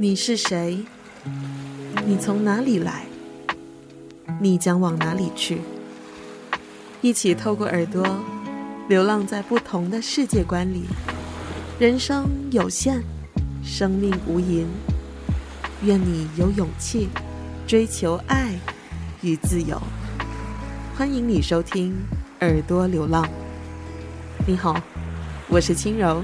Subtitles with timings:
[0.00, 0.78] 你是谁？
[2.06, 3.04] 你从哪里来？
[4.40, 5.60] 你将往哪里去？
[7.00, 8.06] 一起透过耳朵，
[8.88, 10.84] 流浪在不同的世界观里。
[11.80, 13.02] 人生有限，
[13.64, 14.66] 生命无垠。
[15.82, 17.08] 愿你有勇气
[17.66, 18.54] 追求爱
[19.22, 19.82] 与自由。
[20.96, 21.92] 欢迎你收听
[22.46, 23.24] 《耳朵流浪》。
[24.46, 24.80] 你好，
[25.48, 26.22] 我是轻柔。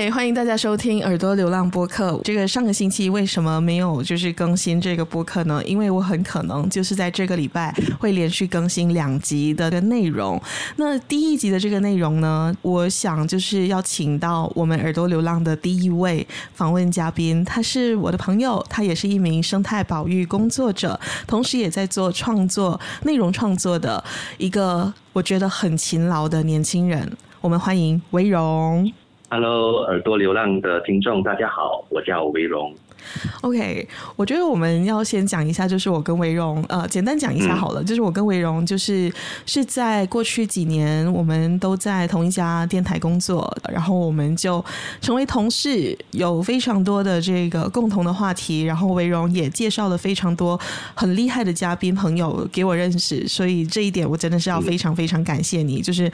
[0.00, 2.18] 嗨，欢迎大家收听耳朵流浪播客。
[2.24, 5.62] 这个上个星期为什么没有就是更新这个播客呢？
[5.66, 10.40] 因为我很可能就是在这个礼拜会连续更新两集的内容。
[10.76, 24.02] 那第一集的这个内容呢，我想就是要请到我们耳朵流浪的第一位访问嘉宾，他是我的朋友，他也是一名生态保育工作者，同时也在做创作、内容创作的
[24.38, 27.12] 一个我觉得很勤劳的年轻人。
[27.42, 28.90] 我们欢迎维荣。
[29.32, 32.74] Hello，耳朵流浪的听众，大家好，我叫韦荣。
[33.42, 37.82] OK，我觉得我们要先讲一下，就是我跟维荣，呃，简单讲一下好了。
[37.82, 39.12] 嗯、就是我跟维荣，就是
[39.46, 44.64] 是在过去几年，我们都在同一家电台工作，然后我们就
[45.00, 48.62] 成为同事，有非常多的这个共同的话题。
[48.62, 50.58] 然后维荣也介绍了非常多
[50.94, 55.80] 很厉害的嘉宾朋友给我认识，所以这一点我真的是要非常非常感谢你。
[55.80, 56.10] 就是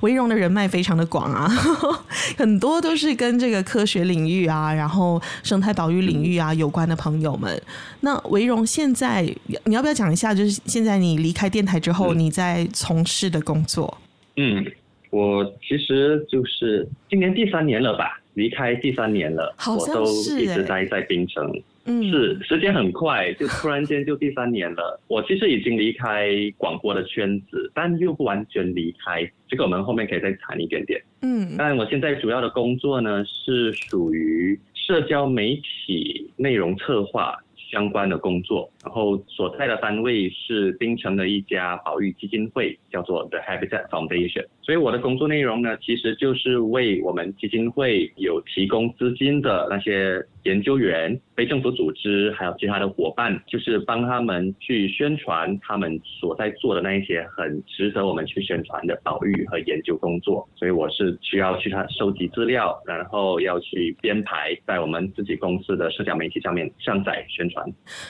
[0.00, 1.48] 维荣的人脉非常的广啊，
[2.38, 6.29] 很多都是跟这个科学领域啊，然后生态保育领域。
[6.38, 7.60] 啊，有关的朋友们，
[8.00, 9.22] 那维荣现在
[9.64, 10.34] 你要不要讲一下？
[10.34, 13.98] 就是现在你离开电台之后，你在从事的工作？
[14.36, 14.64] 嗯，
[15.10, 21.50] 我其实就是今年第三年了吧，离开第三年了，好像是欸、我都一直待在槟城。
[21.86, 25.00] 嗯，是时间很快，就突然间就第三年了。
[25.08, 26.28] 我其实已经离开
[26.58, 29.28] 广播的圈子，但又不完全离开。
[29.48, 31.02] 这个我们后面可以再谈一点点。
[31.22, 34.60] 嗯，但我现在主要的工作呢，是属于
[34.90, 37.32] 社交媒体内容策划
[37.70, 44.46] 相关的工作，然后所在的单位是槟城的一家保育基金会，叫做 The Habitat Foundation。
[44.62, 60.48] 所以我的工作内容呢，其实就是为我们基金会有提供资金的那些研究员、非政府组织，还有其他的伙伴，就是帮他们去宣传他们所在做的那一些很值得我们去宣传的保育和研究工作。
[60.54, 67.66] 所以我是需要去他收集资料，然后要去编排在我们自己公司的社交媒体上面上载宣传。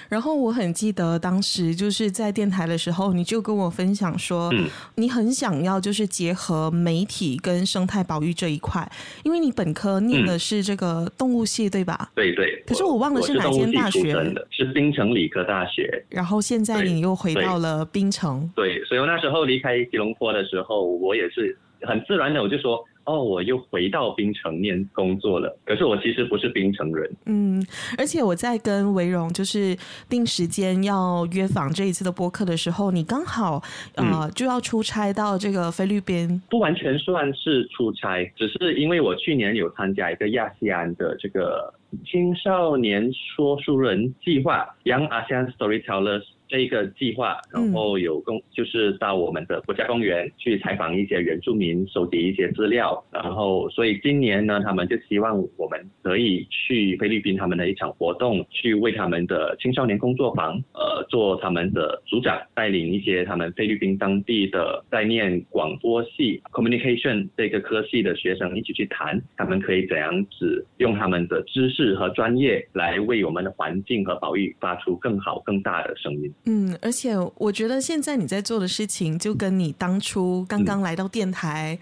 [0.08, 8.90] 然后我记得当时就是在电台的时候，你就跟我分享说，嗯，你很想要就是结合媒体跟生态保育这一块，
[9.22, 12.10] 因为你本科念的是这个动物系，对吧？
[12.14, 12.62] 对对。
[12.66, 14.14] 可是我忘了是哪间大学。
[14.50, 16.04] 是槟城理科大学。
[16.08, 18.50] 然后现在你又回到了槟城。
[18.54, 22.84] 对，对，所以我那时候离开吉隆坡的时候，我也是很自然的，我就说。
[23.10, 25.58] 哦，我又回到槟城念工作了。
[25.64, 27.10] 可是我其实不是槟城人。
[27.26, 27.66] 嗯，
[27.98, 29.76] 而且我在跟维荣就是
[30.08, 33.60] 定时间要约访这一次的播客的时候，你刚好
[33.96, 36.40] 呃、嗯、就要出差到这个菲律宾。
[36.48, 41.74] 不完全算是出差，只是因为我去年有参加一个亚细安的这个
[42.06, 46.22] 青少年说书人计划 （Young ASEAN Storytellers）。
[46.50, 76.34] 这一个计划，然后有公就是到我们的国家公园去采访一些原住民，收集一些资料，然后所以今年呢，他们就希望我们可以去菲律宾他们的一场活动，去为他们的青少年工作坊，呃，做他们的组长，带领一些他们菲律宾当地的在念广播系 communication 这个科系的学生一起去谈，他们可以怎样子用他们的知识和专业来为我们的环境和保育发出更好更大的声音。
[76.44, 81.78] 嗯，而且我觉得现在你在做的事情，就跟你当初刚刚来到电台。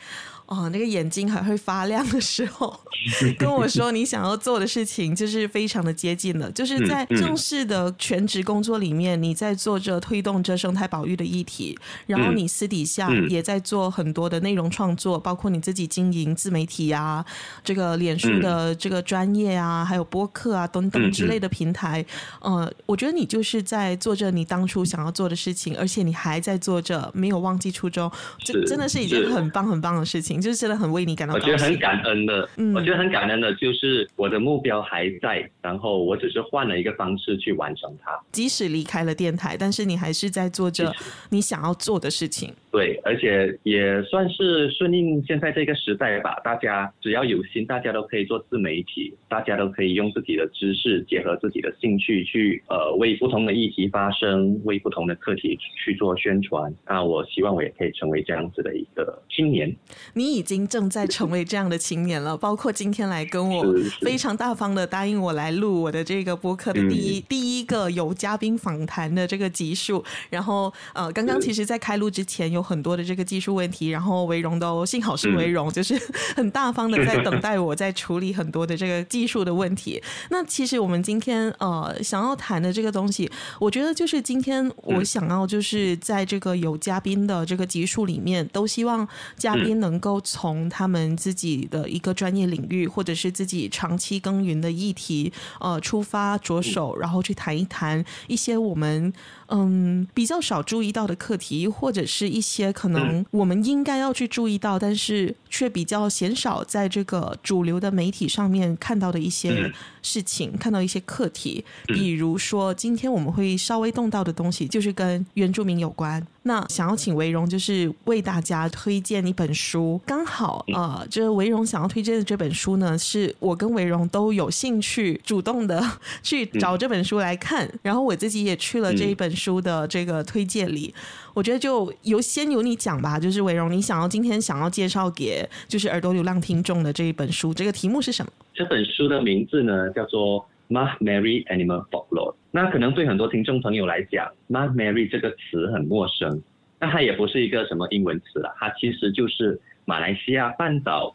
[0.50, 2.75] 嗯哦，那个眼睛还会发亮的时候，
[3.38, 6.50] 跟我说你想要做的事情，就是非常的接近了。
[6.53, 17.22] 就是在正式的全职工作里面，你在做着推动着生态保育的议题，然后你私底下也在做很多的内容创作，包括你自己经营自媒体啊，
[17.62, 22.02] 这个脸书的这个专业啊，还有播客啊等等之类的平台。
[22.40, 30.38] 呃，我觉得你就是在做着你当初想要做的事情，而且你还在做着，没有忘记初衷，这真的是一件很棒很棒的事情。
[30.40, 31.35] 就是真的很为你感到。
[31.35, 38.12] 我觉得很感恩的，嗯，我觉得很感恩的，就是我的目标还在，然后我只是换了一个方式去完成它。
[38.31, 40.93] 即使离开了电台，但是你还是在做着
[41.31, 42.52] 你想要做的事情。
[42.70, 46.38] 对，而且也算是顺应现在这个时代吧。
[46.44, 54.19] 大家只要有心，大家都可以做自媒体，大家都可以用自己的知识结合自己的兴趣去呃为不同的议题发声。
[54.19, 56.75] 声，为不同的课题去做宣传。
[56.84, 59.73] 那我希望我也可以成为这样子的一个青年。
[60.12, 63.64] 你已经正在成为这样的青年了， 包括今天来跟我
[64.02, 70.04] 非常大方的答应我来录我的这个播客的第一、嗯、第一个有嘉宾访谈的这个集数。
[70.30, 76.00] 然后呃，刚刚其实在开录之前有很多的这个技术问题，然后维荣都幸好是维荣、嗯，就是
[76.36, 80.02] 很大方的在等待我在处理很多的这个技术的问题。
[80.31, 99.12] 那其实我们今天呃想要谈的这个东西，我觉得就是今天我想要就是在这个有嘉宾的这个集数里面，都希望嘉宾能够从他们自己的一个专业领域，或者是自己长期耕耘的议题呃出发着手，然后去谈一谈一些我们
[99.48, 109.72] 嗯比较少注意到的课题，或者是一些可能我们应该要去注意到，但是却比较鲜少在这个主流的媒体上面看到的一些
[110.02, 116.24] 事情，看到一些课题，比如说今天我们会稍微动到的东西，就是跟原住民有关。
[116.44, 125.82] 那想要请维荣，就是为大家推荐一本书，刚好呃，这维荣想要推荐的这本书呢，是我跟维荣都有兴趣主动的
[126.22, 130.93] 去找这本书来看，然后我自己也去了这一本书的这个推荐里。
[131.32, 138.32] 我觉得就由先由你讲吧，就是伟荣，你想要今天想要介绍给就是耳朵流浪听众的这一本书，这个题目是什么？
[138.52, 140.44] 这本书的名字呢叫做
[140.75, 142.32] 《Maahmeri Animal Folklore》。
[142.50, 146.43] 那可能对很多听众朋友来讲，Maahmeri 这个词很陌生，
[146.81, 151.14] 那它也不是一个什么英文词了，它其实就是马来西亚半岛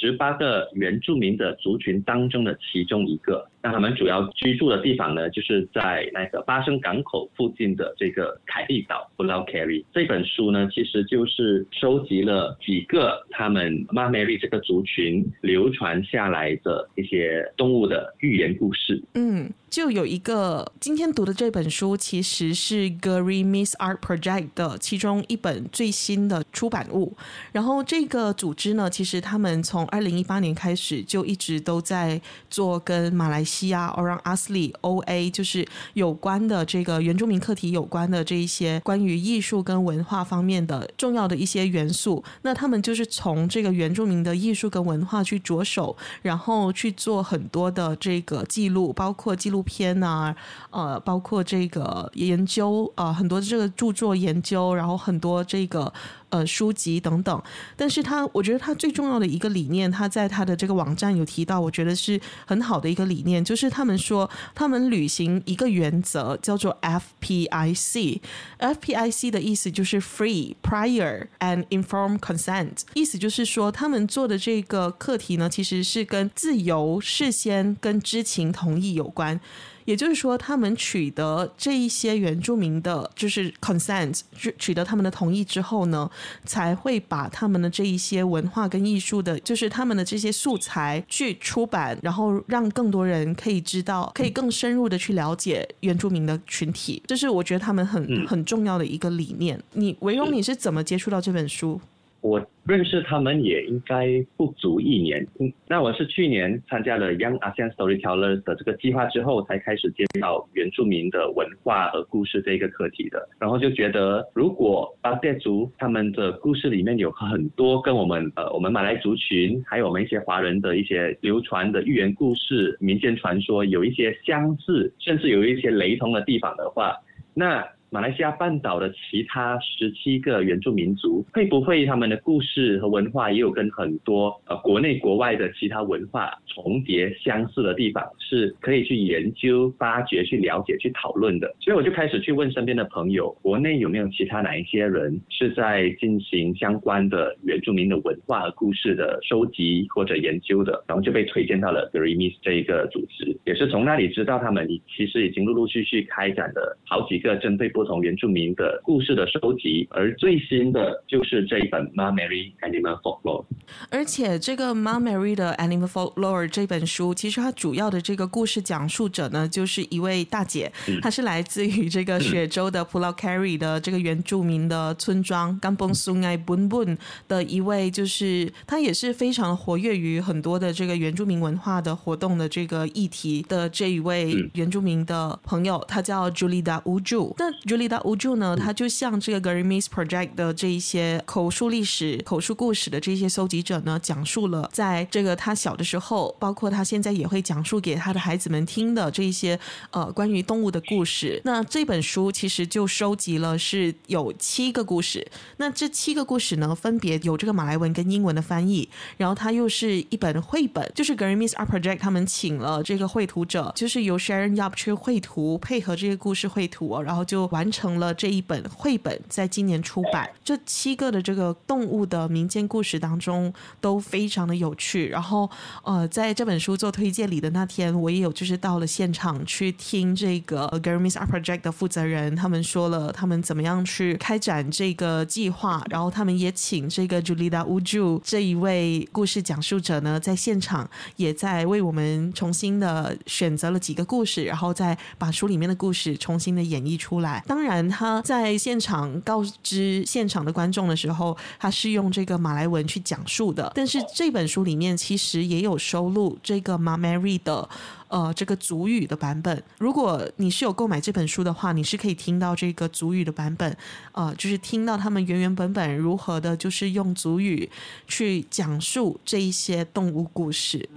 [0.00, 3.46] 十八个原住民的族群当中的其中一个。
[3.62, 9.82] 那他们主要居住的地方呢，就是在那个巴生港口附近的这个凯利岛 Pulau Keri。
[9.92, 19.02] 这本书呢，其实就是收集了几个他们 m a m a r y 这个族群流传下来的一些动物的寓言故事。
[19.14, 27.16] 嗯，就有一个今天读的这本书，其实是 Gerimis Art Project 的其中一本最新的出版物。
[27.50, 50.34] 然后这个组织呢，其实他们从二零一八年开始就一直都在做跟马来西亚 Orang Asli OA 就是有关的这个原住民课题有关的这一些关于艺术跟文化方面的重要的一些元素，那他们就是从这个原住民的艺术跟文化去着手，然后去做很多的这个记录，包括记录片啊，
[50.70, 55.92] 呃，包括这个研究啊，很多这个著作研究，然后很多这个。
[56.34, 57.40] 呃，书籍等等，
[57.76, 68.20] 但是他，我觉得他最重要的一个理念，他在他的这个网站有提到，我觉得是很好的一个理念，就是他们说他们履行一个原则，叫做 FPIC。
[68.58, 79.38] FPIC 的意思就是 Free, Prior and Informed Consent，意思就是说他们做的这个课题呢，其实是跟自由、事先跟知情同意有关。
[79.84, 84.20] 也就是说，他们取得这一些原住民的，就是 consent，
[84.58, 86.10] 取得他们的同意之后呢，
[86.44, 97.02] 才会把他们的这一些文化跟艺术的，就是他们的这些素材去出版，然后让更多人可以知道，可以更深入的去了解原住民的群体。
[97.06, 99.60] 这是我觉得他们很很重要的一个理念。
[99.72, 101.80] 你维荣，你是怎么接触到这本书？
[102.24, 105.26] 我认识他们也应该不足一年，
[105.68, 113.28] 那我是去年参加了 Young ASEAN Storytellers 的这个计划之后，才开始接触到原住民的文化和故事这一个课题的。
[113.38, 126.96] 然后就觉得，如果巴谢族他们的故事里面有很多跟我们呃我们马来族群，还有我们一些华人的一些流传的寓言故事、民间传说有一些相似，甚至有一些雷同的地方的话，
[127.34, 127.62] 那。
[127.94, 141.54] 马来西亚半岛的其他十七个原住民族，会不会他们的故事和文化也有跟很多呃国内国外的其他文化重叠相似的地方，是可以去研究、发掘、去了解、去讨论的？
[141.60, 150.82] 所以我就开始去问身边的朋友，国内有没有其他哪一些人是在进行相关的原住民的文化和故事的收集或者研究的？
[150.88, 163.42] 然后就被推荐到了 Gerimis 这一个组织，也是从那里知道他们其实已经陆陆续续开展了好几个针对不从原住民的故事的收集，而最新的就是这一本《Maahmeri Animal Folklore》。
[163.90, 176.96] 而且这个《Maahmeri 的 Animal Folklore》这本书，其实它主要的这个故事讲述者呢，就是一位大姐，嗯、她是来自于这个雪州的 Pulau Keri 的这个原住民的村庄 Kampung Sungai Bun Bun
[177.28, 187.34] 的一位，就是她也是非常活跃于很多的这个原住民文化的活动的这个议题的这一位原住民的朋友，她叫 Julida Uju。
[187.38, 199.56] 那朱丽达乌朱呢，他就像这个 Garimis Project 的这一些口述历史、口述故事的这些搜集集者呢，讲述了在这个他小的时候，包括他现在也会讲述给他的孩子们听的这一些
[199.92, 201.40] 呃关于动物的故事。
[201.44, 205.24] 那这本书其实就收集了是有七个故事。
[205.58, 220.28] 那这七个故事呢，分别有这个马来文跟英文的翻译，然后它又是一本绘本，就是 Gurmese Art Project 他们请了这个绘图者，就是由 Sharon Yap 去绘图，配合这些故事绘图，然后就完成了这一本绘本，在今年出版。
[220.44, 225.06] 这七个的这个动物的民间故事当中都非常的有趣。
[225.08, 225.48] 然后
[225.84, 247.43] 呃，在这本书做推荐礼的那天，我也有就是到了现场去听这个 g e r m i s Art Project 的负责人他们说了他们怎么样去开展这个计划，然后他们也请这个 Julida Uju 这一位故事讲述者呢，在现场也在为我们重新的选择了几个故事，然后再把书里面的故事重新的演绎出来。
[247.46, 253.70] 当然，他在现场告知现场的观众的时候，他是用这个马来文去讲述的。
[253.74, 257.68] 但是这本书里面其实也有收录这个 Mak Maree 的。
[258.08, 263.76] 呃，这个族语的版本，如果你是有购买这本书的话，你是可以听到这个族语的版本，
[264.12, 267.68] 呃，就是听到他们原原本本如何的，就是用族语
[268.06, 270.88] 去讲述这一些动物故事。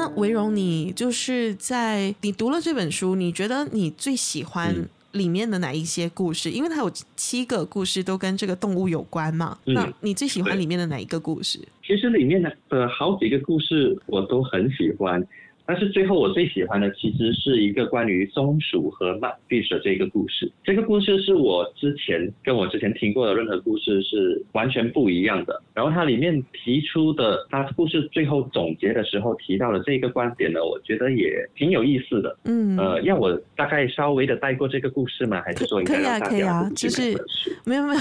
[0.00, 4.74] 那维荣，你就是在你读了这本书，你觉得你最喜欢？
[4.74, 6.48] 嗯里面的哪一些故事？
[6.52, 9.58] 因为它有七个故事都跟这个动物有关嘛。
[9.64, 11.58] 嗯，那你最喜欢里面的哪一个故事？
[11.84, 15.20] 其实里面的呃好几个故事我都很喜欢。
[15.70, 20.50] 但是最后我最喜欢的其实是一个关于松鼠和 mudfish 的这个故事。
[20.64, 25.62] 这个故事是我之前跟我之前听过的任何故事是完全不一样的。
[25.72, 32.36] 然后它里面提出的，它故事最后总结的时候提到的这个观点呢，我觉得也挺有意思的。
[32.46, 35.40] 嗯，呃，要我大概稍微的带过这个故事吗？
[35.44, 37.16] 还是说应该让大家可以啊，可以啊，就是
[37.64, 38.00] 没有没有，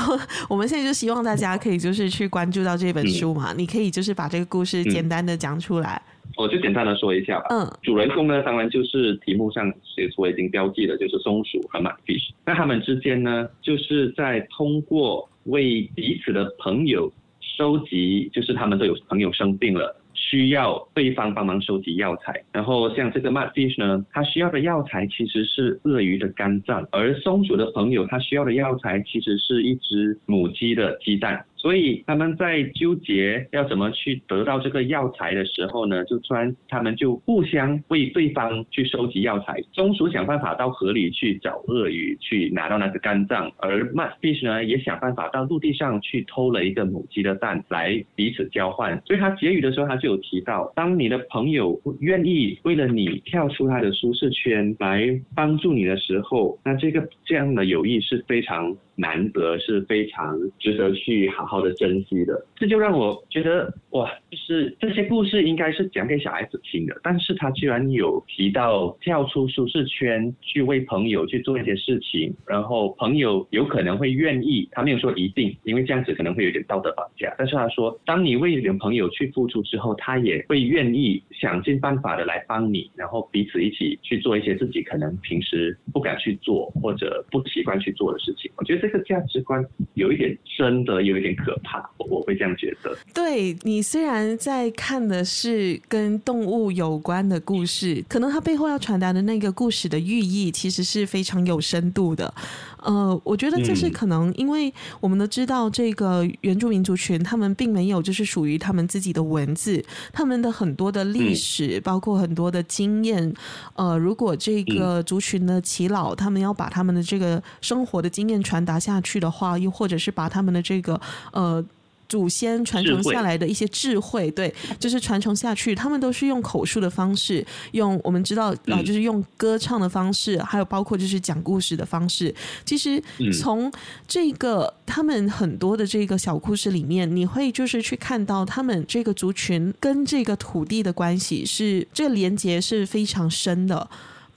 [0.50, 3.54] 我们现在就希望大家可以就是去关注到这本书嘛。
[3.54, 6.02] 嗯，你可以就是把这个故事简单的讲出来。
[6.06, 7.48] 嗯我就简单的说一下吧。
[7.50, 12.30] 嗯，主人公呢，当然就是题目上写出已经标记的，就是松鼠和 mudfish。
[12.46, 19.94] 那他们之间呢，就是在通过为彼此的朋友收集，就是他们都有朋友生病了，
[20.30, 22.40] 需要对方帮忙收集药材。
[22.52, 31.44] 然后像这个 mudfish 呢，它需要的药材其实是鳄鱼的肝脏，而松鼠的朋友他需要的药材其实是一只母鸡的鸡蛋。
[31.56, 39.62] 所以他们在纠结要怎么去得到这个药材的时候呢，就突然他们就互相为对方去收集药材。
[39.74, 48.98] 松鼠想办法到河里去找鳄鱼去拿到那个肝脏，而 mudfish 呢也想办法到陆地上去偷了一个母鸡的蛋来彼此交换。
[49.06, 62.46] 所以他结语的时候他就有提到，当你的朋友愿意为了你跳出他的舒适圈来帮助你的时候，那这个这样的友谊是非常难得，是非常值得去好好的珍惜的。
[62.56, 77.34] 这就让我觉得，哇，就是这些故事应该是讲给小孩子听的，但是他居然有提到跳出舒适圈，去为朋友去做一些事情，然后朋友有可能会愿意，他没有说一定，因为这样子可能会有点道德绑架。
[77.38, 88.52] 但是他说，当你为你的朋友去付出之后，他也会愿意想尽办法的来帮你，然后彼此一起去做一些自己可能平时不敢去做或者不习惯去做的事情。
[88.58, 92.98] 我觉得这个价值观有一点真的有一点可怕，我会这样觉得。
[93.14, 102.34] 对，你虽然在看的是跟动物有关的故事，可能它背后要传达的那个故事的寓意其实是非常有深度的。
[102.84, 109.84] 呃，我觉得这是可能，因为我们都知道这个原住民族群，他们并没有就是属于他们自己的文字，
[110.14, 113.34] 他们的很多的历史，包括很多的经验。
[113.76, 121.00] 呃，如果这个族群的耆老，他们要把他们的这个生活的经验传达下去的话，又或者是把他们的这个
[121.32, 121.64] 呃。
[122.10, 125.74] 祖先传承下来的一些智慧，对，就是传承下去。
[125.74, 132.34] 他们都是用口述的方式，用我们知道啊，就是用歌唱的方式，还有包括就是讲故事的方式。
[132.66, 133.02] 其实
[133.40, 133.72] 从
[134.08, 143.88] 这个他们很多的这个小故事里面，你会就是去看到他们这个族群跟这个土地的关系是这个连接是非常深的。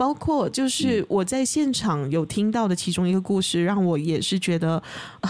[0.02, 4.82] 包括就是我在现场有听到的其中一个故事，让我也是觉得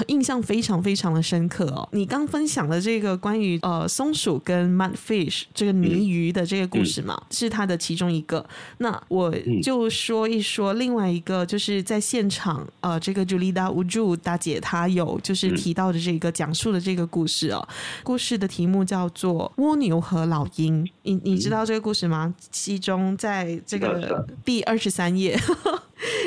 [0.06, 1.86] 印象非常非常的深刻哦。
[1.92, 8.42] 你刚分享的这个关于呃松鼠跟 mudfish 这个泥鱼的这个故事嘛，是它的其中一个。
[8.78, 9.30] 那我
[9.62, 17.68] 就说一说另外一个，就是在现场呃这个 Julida Uju 大姐她有就是提到的这个讲述的这个故事哦。
[18.02, 20.88] 故事的题目叫做蜗牛和老鹰。
[21.02, 22.34] 你你知道这个故事吗？
[22.50, 25.38] 其中在这个第二十三页。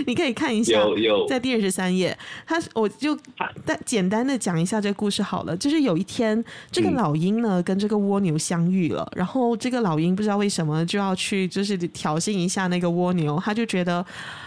[0.07, 3.17] 你可以看一下，有有在第二十三页，他我就
[3.65, 5.55] 但简单的讲一下这个故事好了。
[5.57, 14.05] 就是有一天，这个老鹰呢跟这个蜗牛相遇了，然后这个老鹰不知道为什么就要去就是挑衅一下那个蜗牛，他就觉得，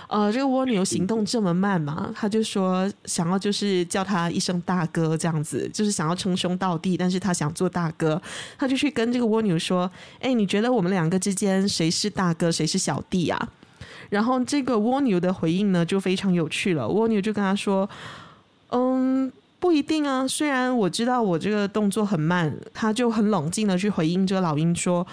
[0.09, 8.21] 呃，这个蜗牛行动这么慢嘛，他就说想要就是叫他一声大哥这样子，就是想要称兄道弟，但是他想做大哥，
[8.59, 9.91] 他就去跟这个蜗牛说，
[10.21, 13.49] 哎，你觉得我们两个之间谁是大哥，谁是小弟啊？
[14.11, 16.89] 然后这个蜗牛的回应呢，就非常有趣了。
[16.89, 17.89] 蜗牛就跟他说
[18.71, 20.27] ：“嗯，不一定啊。
[20.27, 25.07] 虽然我知道我这个动作很慢，他就很冷静的去回应这个老鹰说。”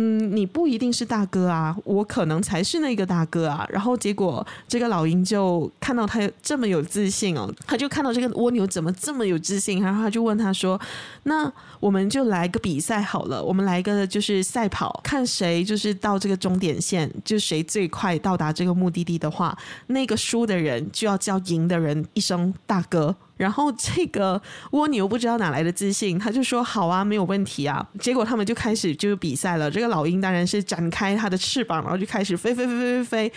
[0.00, 3.66] 嗯，你不一定是大哥啊，我可能才是那个大哥啊。
[3.68, 10.80] 然后结果这个老鹰就看到他这么有自信哦，他就看到这个蜗牛怎么这么有自信，然后他就问他说
[11.24, 24.40] ：“那我们就来个比赛好了，我们来个就是赛跑，看谁就是到这个终点线，就谁最快到达这个目的地的话，那个输的人就要叫赢的人一声大哥。”然后这个
[24.72, 27.88] 蜗牛不知道哪来的自信，他就说好啊，没有问题啊。
[27.98, 29.70] 结果他们就开始就是比赛了。
[29.70, 33.32] 这个老鹰当然是展开它的翅膀，然后就开始飞飞飞飞飞飞。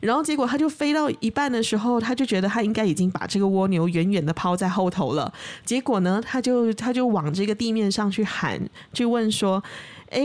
[0.00, 5.32] 然后结果他就飞到一半的时候，他就觉得他应该已经把这个蜗牛远远的抛在后头了。
[5.64, 8.60] 结果呢，他就他就往这个地面上去喊，
[8.92, 9.64] 去问说
[10.12, 10.20] ：“哎。”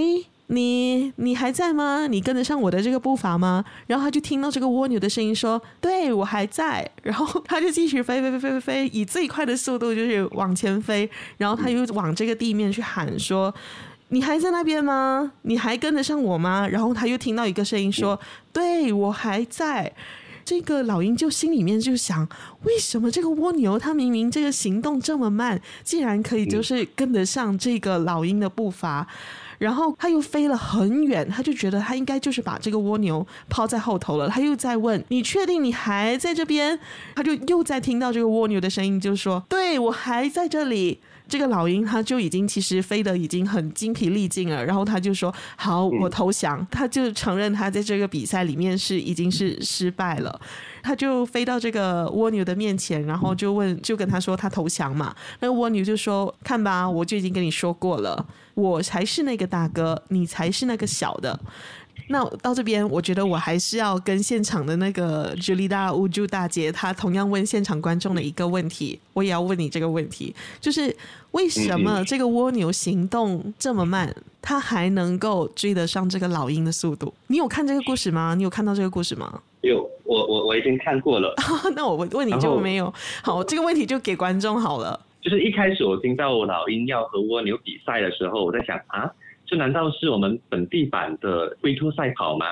[0.54, 2.08] 你你还在吗？
[2.08, 3.64] 你跟得上我的这个步伐吗？
[3.88, 11.10] 然后他就听到这个蜗牛的声音说：“对，我还在。”然后他就继续飞飞飞飞飞飞，以最快的速度就是往前飞。
[11.38, 13.54] 然后他又往这个地面去喊说
[14.10, 15.32] ：“你还在那边吗？
[15.44, 18.20] 你还跟得上我吗？”然后他又听到一个声音说
[18.52, 19.90] ：“对，我还在。”
[20.44, 22.28] 这个老鹰就心里面就想：
[22.64, 29.08] 为什么这个蜗牛它明明这个行动这么慢，竟然可以就是跟得上这个老鹰的步伐？
[29.62, 34.28] 然后他又飞了很远，他就觉得他应该就是把这个蜗牛抛在后头了。
[34.28, 36.80] 他又在问：“你确定你还在这边？”
[37.16, 41.00] 他就又在听到这个蜗牛的声音，就说：“对，我还在这里。”
[41.30, 50.42] 这个老鹰他就已经其实飞得已经很精疲力尽了，然后他就说：“好，我投降。”他就承认他在这个比赛里面是已经是失败了。
[50.82, 55.16] 他就飞到这个蜗牛的面前，然后就问，就跟他说他投降嘛。
[55.40, 61.40] 那个蜗牛就说：“看吧，我就已经跟你说过了，我才是那个大哥，你才是那个小的。”
[62.08, 70.96] 那到这边，我觉得我还是要跟现场的那个 Julida 乌珠大姐，她同样问现场观众的一个问题，我也要问你这个问题，就是
[71.32, 77.14] 为什么这个蜗牛行动这么慢，它还能够追得上这个老鹰的速度？
[77.28, 78.34] 你有看这个故事吗？
[78.36, 79.42] 你有看到这个故事吗？
[79.62, 81.34] 有，我我我已经看过了。
[81.76, 82.94] 那我问问你就没有？
[83.22, 85.00] 好，这个问题就给观众好了。
[85.22, 89.10] 就是一开始我听到老鹰要和蜗牛比赛的时候，我在想啊。
[89.52, 92.46] 这难道是我们本地版的龟兔赛跑吗？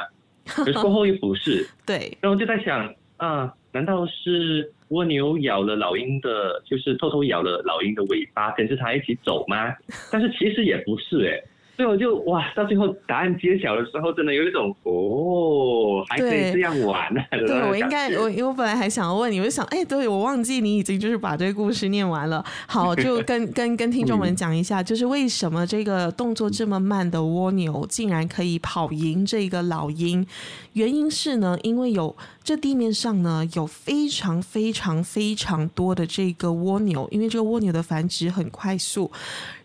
[0.43, 1.65] 可是过后又不是。
[1.85, 2.17] 对。
[2.19, 9.73] 然后就在想啊，难道是蜗牛咬了老鹰的，就是偷偷咬了老鹰的尾巴，跟着它一起走吗？
[10.11, 11.41] 但是其实也不是诶。
[11.79, 17.21] 所以我就哇，到最后答案揭晓的时候，真的有一种哦，还可以这样玩呢。
[17.31, 22.43] 对， 对我应该我我本来还想要问你，我就想，哎，对我忘记你已经就是把这个故事念完了。
[22.67, 30.27] 好，就跟 跟跟听众们讲一下，就是为什么这个动作这么慢的蜗牛竟然可以跑赢这个老鹰？
[30.73, 32.13] 原因是呢，因为有。
[32.49, 39.11] 这地面上呢，有非常非常非常多的这个蜗牛，因为这个蜗牛的繁殖很快速。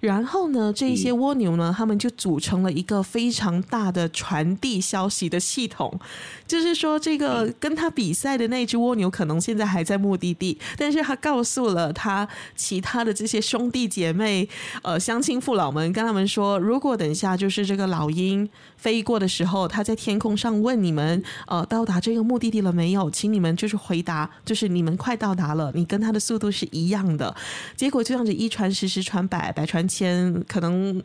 [0.01, 5.99] 然后呢，这一些蜗牛呢，它们就组成了一个非常大的传递消息的系统。
[6.47, 14.47] 就是说，这个跟他比赛的那只蜗牛可能现在还在目的地，但是他告诉了他其他的这些兄弟姐妹、
[14.83, 23.11] 呃乡亲父老们，跟他们说，如果等一下就是这个老鹰飞过的时候，他在天空上问你们，呃，到达这个目的地了没有？
[23.11, 27.35] 请你们就是回答，就是你们快到达了，你跟他的速度是一样的。
[27.77, 31.03] 结果就这样子一传十，十传百，百传千，可能。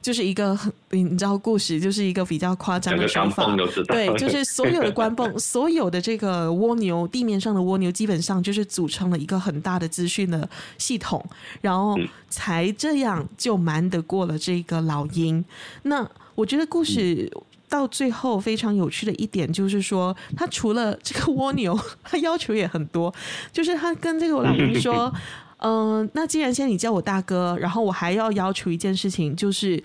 [0.00, 3.44] 就是一个很，你知道故事，就是一个比较夸张的说法。
[3.88, 11.22] 对， 就是所有的官泵，所有的这个蜗牛，地面上的蜗牛，基本上就是组成了一个很大的资讯的系统，
[11.60, 11.98] 然后
[12.30, 15.44] 才这样就瞒得过了这个老鹰。
[15.82, 17.28] 那我觉得故事
[17.68, 23.14] 到最后非常有趣的一点就是说，他除了这个蜗牛，他要求也很多，
[23.52, 25.12] 就是他跟这个老公说。
[25.60, 29.82] 嗯、 呃，那既然现在你叫我大哥，然后我还要要求一件事情，就是，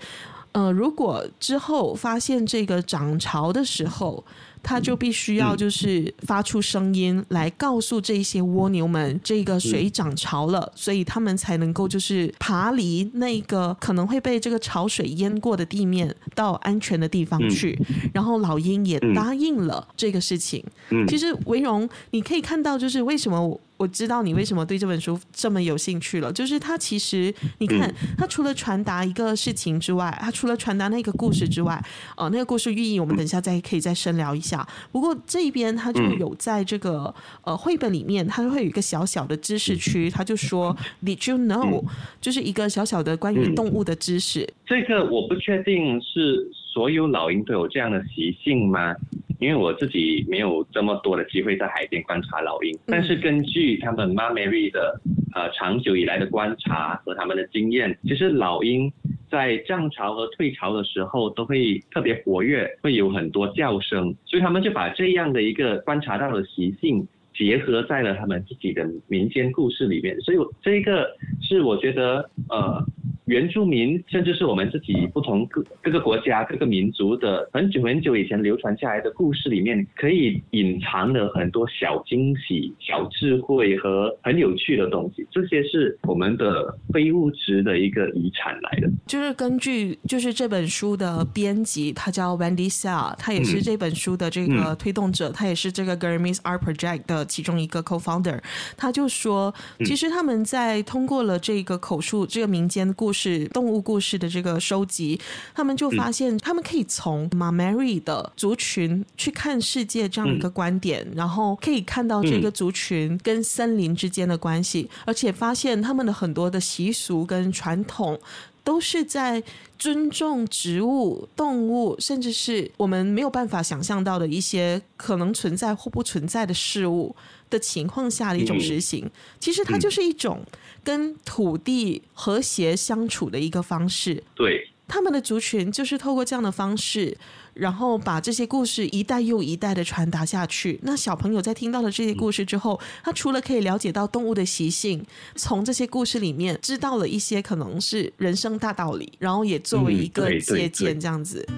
[0.52, 4.24] 呃，如果之后发现这个涨潮的时候，
[4.64, 17.78] 他就必须要就是发出声音来告诉这些蜗牛们，这个水涨潮了，所以他们才能够就是爬离那个可能会被这个潮水淹过的地面，到安全的地方去。
[18.12, 20.64] 然后老鹰也答应了这个事情。
[21.06, 23.60] 其实维荣，你可以看到就是为什么。
[23.76, 31.82] 我知道你为什么对这本书这么有兴趣了，就是它其实你看，它除了传达一个事情之外，它除了传达那个故事之外，
[32.16, 34.66] 呃，那个故事寓意我们等一下再可以再深聊一下。
[34.92, 41.84] 不过这边它就有在这个呃绘本里面，它会有一个小小的知识区，它就说 Did you know？
[42.20, 44.48] 就是一个小小的关于动物的知识。
[44.64, 48.96] 这个我不确定是所有老鹰都有这样的习性吗？
[49.38, 55.00] 因为我自己没有这么多的机会在海边观察老鹰，但是根据他们妈 Mary 的
[55.36, 58.92] 呃长久以来的观察和他们的经验，其实老鹰
[59.30, 71.08] 在涨潮和退潮的时候都会特别活跃，会有很多叫声，所以他们就把这样的一个观察到的习性结合在了他们自己的民间故事里面，所以这个
[71.40, 72.84] 是我觉得呃。
[73.26, 85.26] 原住民，甚至是我们自己不同各各个国家、各个民族的很久很久以前流传下来的故事里面，可以隐藏了很多小惊喜、小智慧和很有趣的东西。
[85.30, 88.90] 这些是我们的非物质的一个遗产来的。
[89.06, 98.38] 就是根据就是这本书的编辑，他叫 Wendy Sell，他也是这本书的这个推动者，嗯、他也是这个 Gurmese Art Project 的其中一个 co-founder。
[98.76, 103.13] 他就说，其实他们在通过了这个口述、这个民间故事。
[103.14, 105.18] 是动物故事的这个收集，
[105.54, 118.18] 他们就发现，他们可以从 Maameri 的族群去看世界这样一个观点，然后可以看到这个族群跟森林之间的关系，而且发现他们的很多的习俗跟传统
[118.64, 119.42] 都是在
[119.78, 127.14] 尊重植物、动物，甚至是我们没有办法想象到的一些可能存在或不存在的事物
[127.54, 129.10] 的情况下的一种实行。
[129.38, 130.44] 其实它就是一种。
[130.84, 137.16] 跟土地和谐相处的一个方式，对，他们的族群就是透过这样的方式，
[137.54, 140.78] 然后把这些故事一代又一代的传达下去。
[140.82, 145.02] 那小朋友在听到了这些故事之后，他除了可以了解到动物的习性，
[145.36, 151.48] 从这些故事里面知道了一些可能是人生大道理，然后也作为一个借鉴，这样子。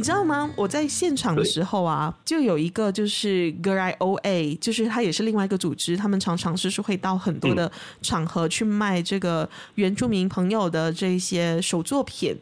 [0.00, 0.50] 你知道吗？
[0.56, 12.34] 我在现场的时候啊，就有一个就是 GRIOA，就是他也是另外一个组织，他们常常是会到很多的场合去卖这个原住民朋友的这些手作品，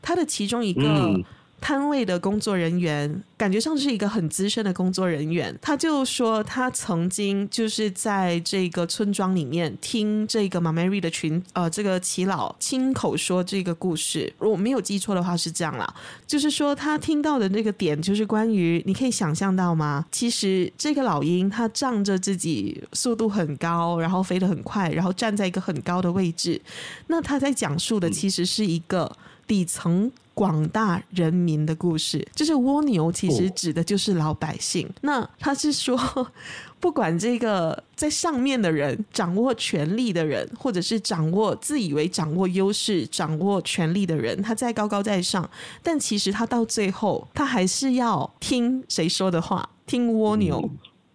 [0.00, 1.20] 他的其中一个。
[1.62, 15.94] 摊位的工作人员感觉上是一个很资深的工作人员，他就说他曾经就是在这个村庄里面听这个 Maameri 的群呃这个耆老亲口说这个故事，如果没有记错的话是这样啦，
[16.26, 20.04] 就是说他听到的那个点就是关于你可以想象到吗？
[20.10, 26.60] 其实这个老鹰它仗着自己速度很高，然后飞得很快，然后站在一个很高的位置，
[27.06, 30.10] 那他在讲述的其实是一个底层。
[30.34, 34.86] 广大人民的故事，就是蜗牛，其实指的就是老百姓。
[34.86, 35.98] 哦、那他是说，
[36.80, 45.48] 不管这个在上面的人掌握权力的人，或者是掌握自以为掌握优势、掌握权力的人，他再高高在上，
[45.82, 49.68] 但其实他到最后，他还是要听谁说的话？
[49.86, 50.60] 听蜗牛，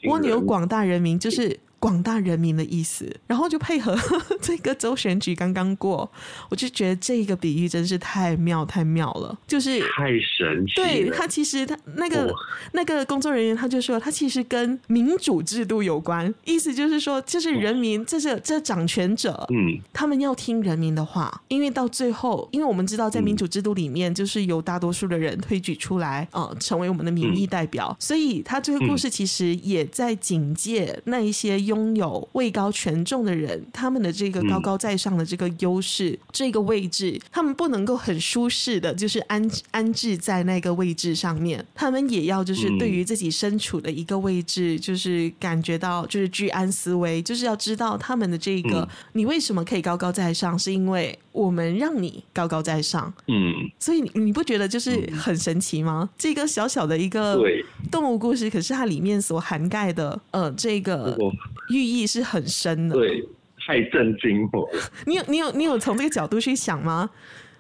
[0.04, 1.60] 嗯、蜗牛广大人民就是。
[1.80, 3.96] 广大人民的意思，然后就配合
[4.42, 6.10] 这个州选举刚刚过，
[6.50, 10.74] 我就觉得这个比喻真是太妙太妙了，就是太神奇。
[10.76, 12.34] 对，他其实他那个、哦、
[12.72, 31.67] 那个工作人员他就说，他其实跟民主制度有关，意思就是说，就是人民，这是这掌权者，嗯，他们要听人民的话，因为到最后，因为我们知道在民主制度里面，就是由大多数的人推举出来，呃，成为我们的民意代表，所以他这个故事其实也在警戒那一些。
[31.68, 41.64] 拥有位高权重的人，他们的这个高高在上的这个优势，嗯、这个位置，他们不能够很舒适的，就是安安置在那个位置上面。
[41.76, 53.14] 他们也要就是对于自己身处的一个位置，就是感觉到就是居安思危，就是要知道他们的这个，嗯、你为什么可以高高在上，是因为我们让你高高在上。
[53.28, 56.10] 嗯，所以你你不觉得就是很神奇吗？
[56.18, 57.40] 这个小小的一个
[57.92, 61.18] 动物故事，可是它里面所涵盖的呃这个。
[61.70, 63.22] 寓意是很深的，对，
[63.58, 64.82] 太震惊我了。
[65.06, 67.10] 你有你有你有从这个角度去想吗？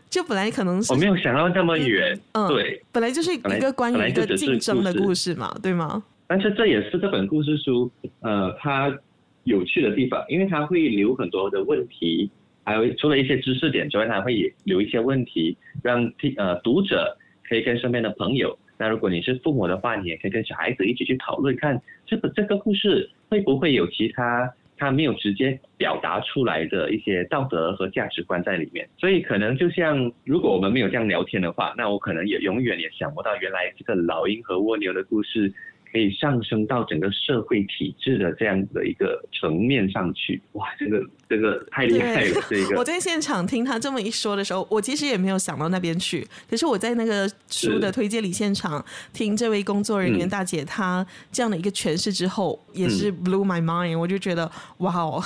[0.10, 6.02] 就本来可能是我没有想到那么远，嗯，对，本来就是一个关于一个竞争的故事嘛，对吗？
[6.26, 8.98] 但是这也是这本故事书呃它
[9.44, 12.32] 有趣的地方，因为它会留很多的问题
[12.67, 18.60] 还有除了一些知识点之外，他会留一些问题，让听呃读者可以跟身边的朋友。
[18.77, 28.86] 那如果你是父母的话，你也可以跟小孩子一起去讨论，看这个这个故事会不会有其他他没有直接表达出来的一些道德和价值观在里面。
[28.97, 35.53] 所以可能就像如果我们没有这样聊天的话，那我可能也永远也想不到原来这个老鹰和蜗牛的故事。
[35.98, 42.40] 可以上升到整个社会体制的这样的一个层面上去，哇，这个这个太厉害了！
[42.48, 46.24] 这个 我在现场听他这么一说的时候，我其实也没有想到那边去。
[46.48, 55.20] 可是我在那个书的推荐里现场听这位工作人员大姐她这样的一个诠释之后，嗯、也是 blew my mind，我就觉得哇哦，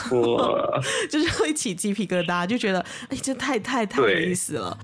[1.11, 2.79] 就是会起鸡皮疙瘩，就觉得
[3.09, 4.77] 哎，这太太太有意思了。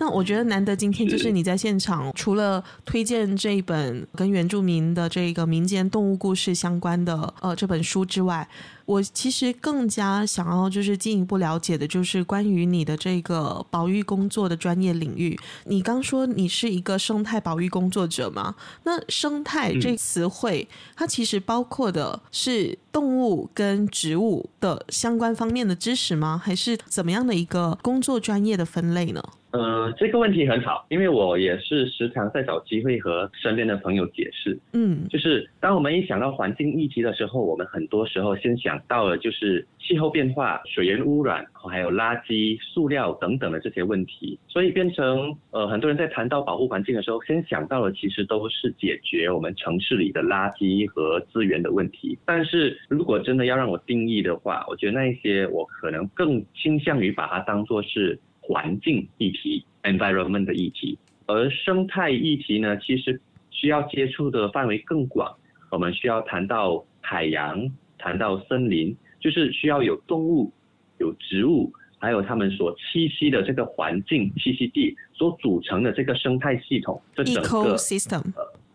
[0.00, 8.48] 那我觉得难得今天就是你在现场，除了推荐这一本跟原住民的这个民间动物故事相关的呃这本书之外，
[8.90, 15.38] 我其实更加想要就是进一步了解的，就是关于你的这个保育工作的专业领域。
[15.66, 18.56] 你刚说你是一个生态保育工作者吗？
[18.82, 26.36] 那生态这词汇，它其实包括的是动物跟植物的相关方面的知识吗？
[26.44, 29.22] 还是怎么样的一个工作专业的分类呢？
[29.52, 34.56] 呃，这个问题很好，因为我也是时常在找机会和身边的朋友解释。
[34.74, 52.18] 嗯，就是当我们一想到环境议题的时候，我们很多时候先想到了就是气候变化、水源污染，还有垃圾、塑料等等的这些问题，所以变成呃很多人在谈到保护环境的时候，先想到的其实都是解决我们城市里的垃圾和资源的问题。
[52.24, 58.18] 但是如果真的要让我定义的话，我觉得那一些我可能更倾向于把它当作是。
[58.42, 65.32] 环境议题 （environment） 的议题，而生态议题呢，其实需要接触的范围更广。
[65.70, 70.52] 我们需要谈到海洋，谈到森林，就是需要有动物、
[70.98, 77.00] 有植物，还有它们所栖息的这个环境栖息地所组成的这个生态系统。
[77.14, 78.22] 这整个 ecosystem。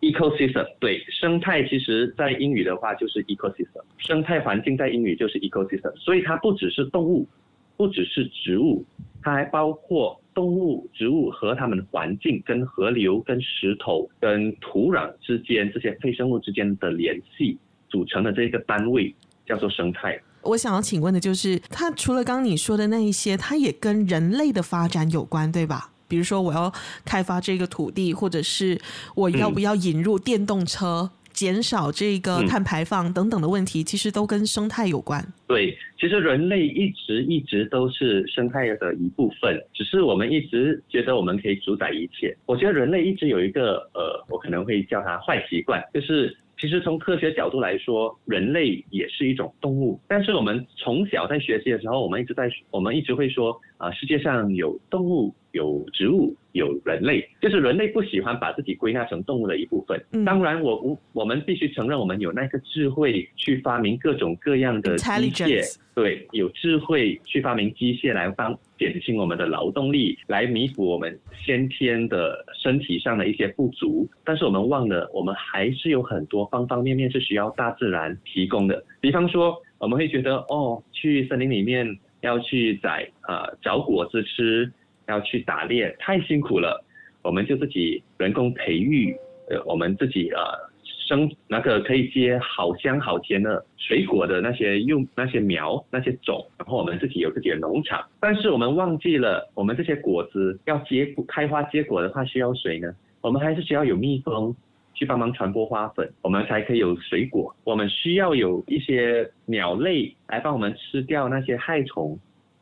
[0.02, 7.28] ecosystem 对，生态其实在英语的话就是 ecosystem，生态环境在英语就是 ecosystem，所以它不只是动物，
[7.76, 8.86] 不只是植物。
[9.24, 17.58] 它还包括动物、植物和它们的环境、跟河流、跟石头、跟土壤之间这些非生物之间的联系
[17.89, 19.13] 组成的这个单位
[19.45, 20.19] 叫做生态。
[20.41, 25.91] 我想要请问的就是，它除了刚刚你说的那一些，它也跟人类的发展有关，对吧？
[26.08, 26.71] 比如说我要
[27.04, 28.80] 开发这个土地，或者是
[29.15, 31.10] 我要不要引入电动车？
[31.13, 35.21] 嗯减少这个碳排放等等的问题，其实都跟生态有关。
[35.45, 42.34] 对，其实人类一直一直都是生态的一部分，只是我们一直觉得我们可以主宰一切。
[42.45, 50.00] 我觉得人类一直有一个呃，我可能会叫它坏习惯，就是其实从科学角度来说，人类也是一种动物。
[50.08, 55.34] 但是我们从小在学习的时候，我们一直在我们一直会说啊，世界上有动物。
[55.52, 59.98] 有植物，有人类，就是人类不喜欢把自己归纳成动物的一部分。
[60.12, 74.06] 嗯、当然我，我我们必须承认，我们有那个智慧去发明各种各样的机械，对，有智慧去发明机械来帮减轻我们的劳动力，来弥补我们先天的身体上的一些不足。
[74.26, 78.84] 但是我们忘了，我们还是有很多方方面面是需要大自然提供的。
[79.00, 84.70] 比方说，我们会觉得，哦，去森林里面要去摘呃找果子吃。
[85.08, 86.84] 要去打猎太辛苦了，
[87.22, 89.16] 我们就自己人工培育，
[89.48, 90.42] 呃，我们自己呃
[90.84, 98.04] 生那个可以结好香好甜的水果的那些用那些苗那些种，然后我们自己有自己的农场。
[98.20, 102.92] 但是我们忘记了，我们这些果子要结开花结果的话需要谁呢？
[103.22, 104.56] 我们还是需要有蜜蜂
[104.95, 107.55] 去帮忙传播花粉，我们才可以有水果。
[107.63, 112.17] 我们需要有一些鸟类来帮我们吃掉那些害虫。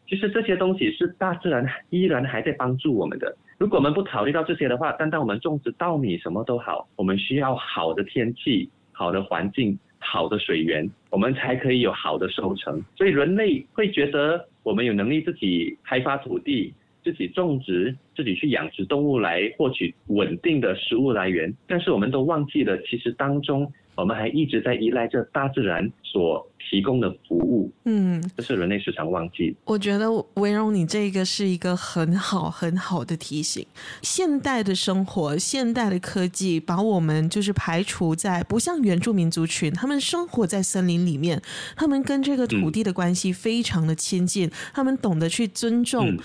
[0.06, 3.34] 其实这些东西是大自然依然还在帮助我们的。
[3.58, 12.84] 如果我们不考虑到这些的话，单单我们种植稻米什么都好，我们需要好的天气、好的环境、好的水源，我们才可以有好的收成。
[12.96, 29.56] 所以人类会觉得我们有能力自己开发土地、自己种植、自己去养殖动物来获取稳定的食物来源，但是我们都忘记了，其实当中我们还一直在依赖着大自然所提供的服务，嗯，这是人类时常忘记。
[29.66, 33.66] 我觉得维荣，你这个是一个很好很好的提醒。
[34.04, 41.42] 现代的生活，现代的科技，把我们就是排除在不像原住民族群，他们生活在森林里面，
[41.76, 46.16] 他们跟这个土地的关系非常的亲近，嗯、他们懂得去尊重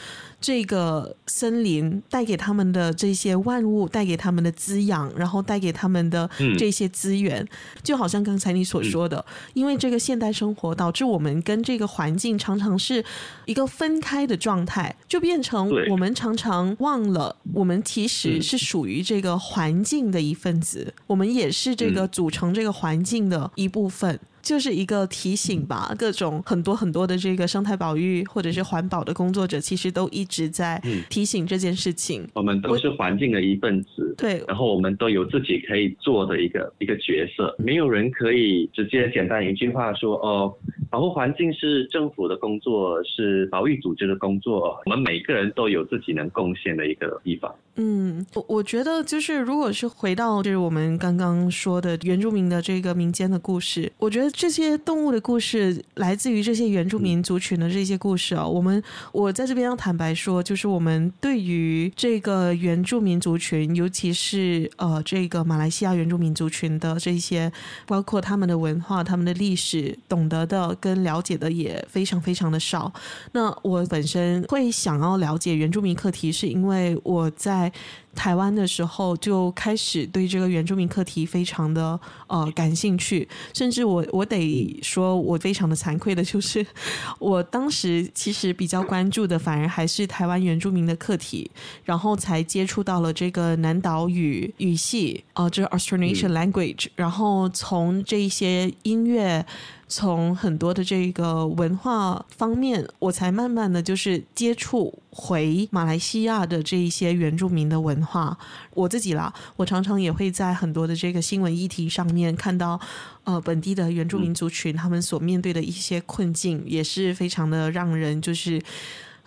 [0.41, 7.49] 这个森林带给他们的这些万物，带给他们的滋养，然后带给他们的这些资源，嗯、
[7.83, 9.25] 就好像刚才你所说的，
[9.55, 10.29] 因为这个现代。
[10.39, 13.05] 生活导致我们跟这个环境常常是
[13.47, 24.21] 一个分开的状态，就变成我们常常忘了，我们其实是属于这个环境的一份子，我们也是这个组成这个环境的一部分。
[24.43, 32.27] 就是一个提醒吧，各种很多很多的这个生态保育或者是环保的工作者，其实都一直在提醒这件事情。
[32.35, 40.55] 我们都是环境的一份子，对，然后我们都有自己可以做的一个一个角色，没有人可以直接简单一句话说哦，
[40.91, 47.55] 保护环境是政府的工作，是保育组织的工作，我们每个人都有自己能贡献的一个地方。
[47.81, 58.47] 嗯，我我觉得就是，如果是回到就是我们刚刚说的原住民的这个民间的故事，我觉得这些动物的故事来自于这些原住民族群的这些故事啊。
[58.47, 67.51] 我们我在这边要坦白说，就是我们对于这个原住民族群，尤其是呃这个马来西亚原住民族群的这些，
[67.87, 72.93] 包括他们的文化、他们的历史，懂得的跟了解的也非常非常的少。
[73.33, 77.73] 那我本身会想要了解原住民课题，是因为我在
[78.15, 86.67] 台湾的时候就开始对这个原住民课题非常的呃感兴趣，甚至我我得说，我非常的惭愧的就是，
[87.21, 91.51] 我当时其实比较关注的反而还是台湾原住民的课题，
[91.85, 99.47] 然后才接触到了这个南岛语语系啊、呃，这是 Austronesian language，然后从这一些音乐。
[99.89, 108.39] 从很多的这个文化方面，我才慢慢的就是接触回马来西亚的这一些原住民的文化。
[108.75, 112.79] 我自己啦，我常常也会在很多的这个新闻议题上面看到，
[113.25, 118.63] 呃，本地的原住民族群他们所面对的一些困境，也是非常的让人就是。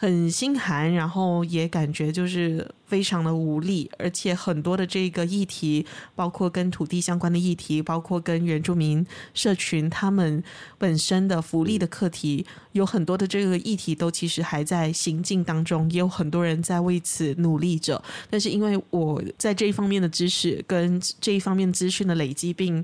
[0.02, 5.86] 很心寒，然后也感觉就是非常的无力，而且很多的这个议题，
[6.16, 10.44] 包括跟土地相关的议题，包括跟原住民社群他们
[10.80, 18.04] 本身的福利的课题，有很多的这个议题都其实还在行进当中，也有很多人在为此努力着。
[18.28, 22.84] 但是因为我在这一方面的知识跟这一方面资讯的累积，并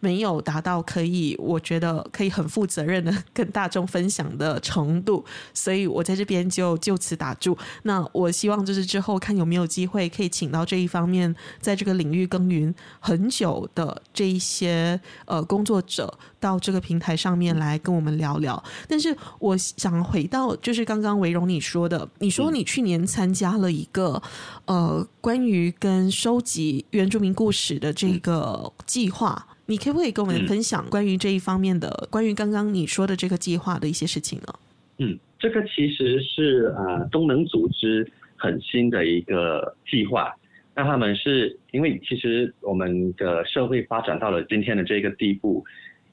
[0.00, 7.56] 没有达到可以，我觉得可以很负责任的跟大众分享的程度，所以我在这边就就此打住。
[7.82, 18.62] 那我希望就是之后看有没有机会可以请到这一方面在这个领域耕耘很久的这一些呃工作者到这个平台上面来跟我们聊聊。
[18.86, 24.22] 但是我想回到就是刚刚维荣你说的，你说你去年参加了一个
[24.66, 29.46] 呃关于跟收集原住民故事的这个计划。
[29.70, 34.54] 你可不可以跟我们分享关于这一方面的，嗯、关于刚刚你说的这个计划的一些事情呢？
[34.96, 40.34] 嗯，这个其实是呃东盟组织很新的一个计划。
[40.74, 45.62] 那他们是因为其实我们的社会发展到了今天的这个地步，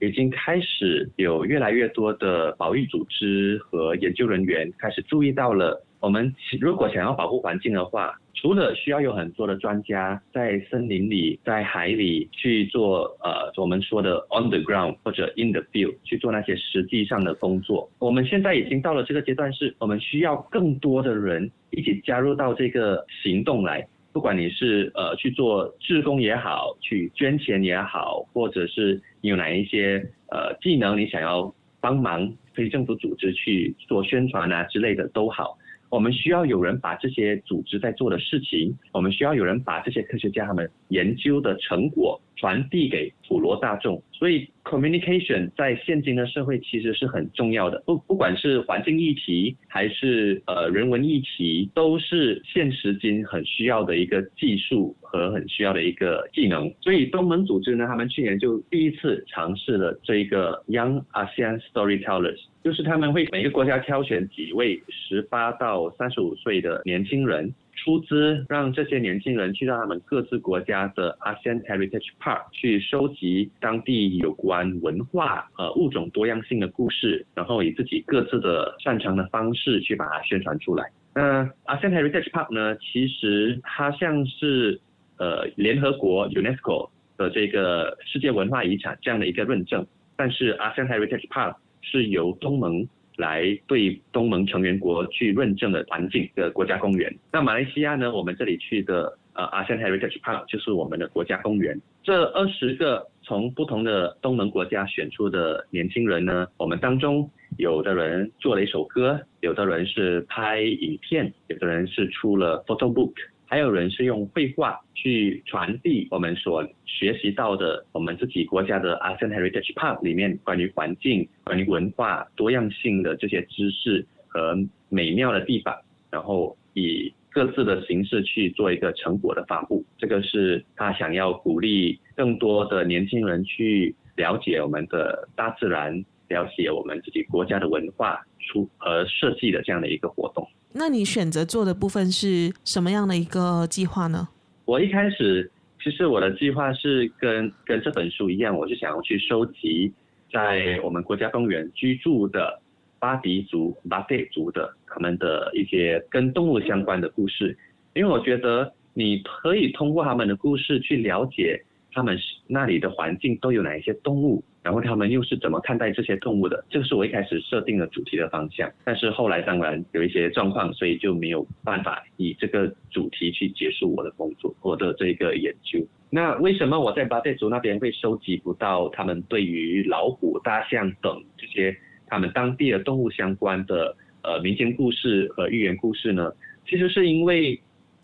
[0.02, 8.16] 已经开始有越来越多的保育组织和研究人员开始注意到了，我们如果想要保护环境的话。
[8.38, 23.88] 除了需要有很多的专家在森林里、在海里去做呃我们说的 on the ground 或者 in the field 去做那些实际上的工作，我们现在已经到了这个阶段，是我们需要更多的人一起加入到这个行动来。
[24.12, 35.58] 不管你是呃去做志工也好，去捐钱也好，或者是有哪一些呃技能你想要帮忙非政府组织去做宣传啊之类的都好。
[35.90, 44.02] 我们需要有人把这些组织在做的事情，我们需要有人把这些科学家他们研究的成果传递给普罗大众。
[44.12, 47.82] 所以，communication 在现今的社会其实是很重要的。
[47.86, 56.74] 不，不管是环境议题还是呃人文议题，都是现实今很需要的一个技术和很需要的一个技能。
[56.82, 62.40] 所以，东盟组织呢，他们去年就第一次尝试了这一个 Young ASEAN Storytellers。
[62.64, 67.54] 就是他们会每个国家挑选几位十八到三十五岁的年轻人，
[67.86, 80.84] 出资让这些年轻人去到他们各自国家的 ASEAN Heritage Park 去收集当地有关文化和物种多样性的故事，然后以自己各自的擅长的方式去把它宣传出来。
[81.14, 84.82] 那 ASEAN Heritage Park 呢，其实它像是
[85.18, 89.86] 呃联合国 UNESCO 的这个世界文化遗产这样的一个认证。
[90.16, 92.88] 但是 ASEAN Heritage Park 是由东盟
[93.18, 97.14] 来对东盟成员国去认证的环境的国家公园。
[97.32, 101.80] 那马来西亚呢，我们这里去的呃 ASEAN Heritage Park 就是我们的国家公园。
[102.04, 113.14] 这二十个从不同的东盟国家选出的年轻人呢，我们当中有的人做了一首歌，有的人是拍影片，有的人是出了 photo book。
[113.48, 124.58] 还有人是用绘画去传递我们所学习到的，我们自己国家的 ASEAN Heritage Park 里面关于环境、关于文化多样性的这些知识和
[124.90, 125.76] 美妙的地方，
[126.10, 129.86] 然后以各自的形式去做一个成果的发布。
[129.98, 140.48] 这个是他想要鼓励更多的年轻人去了解我们的大自然，了解我们自己国家的文化出和设计的这样的一个活动。
[140.72, 144.28] 那你选择做的部分是什么样的一个计划呢？
[144.66, 145.50] 我一开始
[145.82, 149.94] 其实我的计划是跟跟这本书一样，我是想要去收集
[150.34, 152.60] 在我们国家公园居住的
[152.98, 157.58] 巴迪族、巴蒂族的他们的一些跟动物相关的故事，
[157.94, 161.64] 因为我觉得你可以通过他们的故事去了解
[161.94, 162.18] 他们
[162.48, 164.44] 那里的环境都有哪一些动物。
[164.64, 166.66] 然后他们又是怎么看待这些动物的？
[166.72, 168.68] 这个是我一开始设定的主题的方向。
[168.84, 175.80] 但是后来当然有一些状况，所以就没有办法以这个主题去结束我的工作，我的这个研究。
[176.10, 181.78] 那为什么我在巴蒂族那边会收集不到他们对于老虎、大象等这些
[182.08, 186.32] 他们当地的动物相关的呃民间故事和寓言故事呢？
[186.68, 187.62] 其实是因为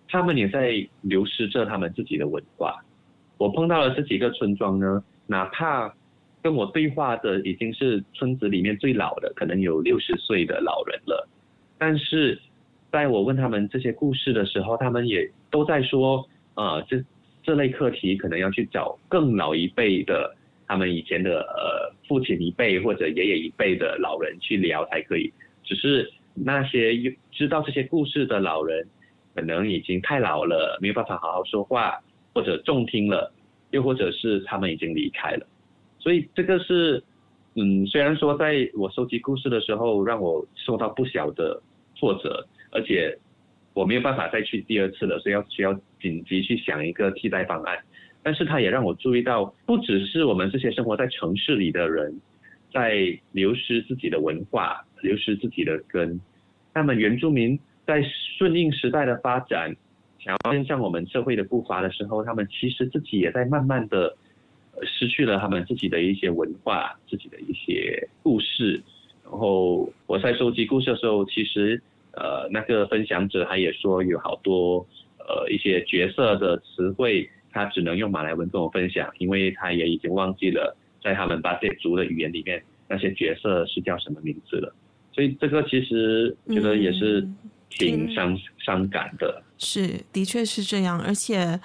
[0.07, 2.79] 他们也在流失着他们自己的文化。
[3.41, 5.91] 我碰到了这几个村庄呢，哪怕
[6.43, 11.27] 跟我对话的已经是村子里面最老的，可能有六十岁的老人了。
[11.79, 12.39] 但是，
[12.91, 16.23] 在我问他们这些故事的时候，他们也都在说，
[16.53, 17.03] 呃，这
[17.41, 20.35] 这类课题可能要去找更老一辈的，
[20.67, 25.33] 他们以前的呃父亲一辈或者爷爷一辈的老人去聊才可以。
[25.63, 26.93] 只是那些
[27.31, 28.87] 知道这些故事的老人，
[29.33, 31.99] 可能已经太老了，没有办法好好说话，
[32.33, 33.33] 或者重听了，
[33.71, 35.47] 又或者是他们已经离开了。
[35.99, 37.03] 所以这个是，
[37.55, 41.61] 嗯，虽然说在我收集故事的时候，让我受到不小的
[41.95, 43.17] 挫折，而且
[43.73, 47.77] 我没有办法再去第二次了，所以要需要紧急去想一个替代方案。
[48.23, 52.19] 但是它也让我注意到，不只是我们这些生活在城市里的人，
[52.71, 56.19] 在流失自己的文化，流失自己的根。
[56.73, 58.01] 那么原住民在
[58.37, 59.75] 顺应时代的发展，
[60.23, 64.15] 想要跟上我们社会的步伐的时候，他们其实自己也在慢慢的。
[64.83, 68.81] 失去了他们自己的一些文化，自己的一些故事。
[69.21, 71.79] 然后我在收集故事的时候，其实
[72.13, 74.83] 呃那个分享者他也说有好多
[75.19, 84.73] 呃一些角色的词汇，他只能用马来文跟我分享，因为他也已经忘记了在他们巴蒂族的语言里面那些角色是叫什么名字了。
[85.11, 87.27] 所以这个其实觉得也是
[87.71, 89.43] 挺伤伤感的。
[89.57, 91.59] 是，的确是这样，而且。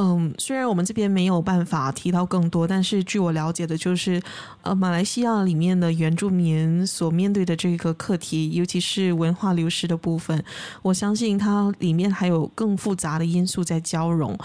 [0.00, 4.22] 嗯，虽然我们这边没有办法提到更多，但是据我了解的，就是
[4.62, 10.44] 呃，马来西亚里面的原住民所面对的这个课题，尤其是文化流失的部分，
[10.82, 14.38] 我相信它里面还有更复杂的因素在交融。